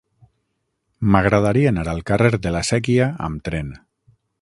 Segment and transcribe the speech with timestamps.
[1.15, 3.75] M'agradaria anar al carrer de la Sèquia amb tren.